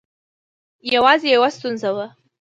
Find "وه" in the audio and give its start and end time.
1.95-2.07